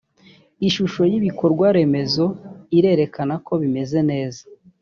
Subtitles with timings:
[0.67, 2.25] ishusho y’ibikorwaremezo
[2.77, 4.41] irerekana ko bimeze neza